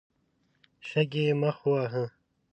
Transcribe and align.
شګې 0.87 1.23
يې 1.27 1.33
مخ 1.41 1.57
وواهه. 1.63 2.05